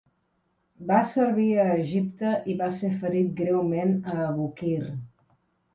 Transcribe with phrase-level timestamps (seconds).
[0.91, 4.85] Va servir a Egipte i va ser ferit greument a Aboukir.